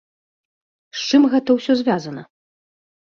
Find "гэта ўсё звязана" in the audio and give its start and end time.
1.35-2.21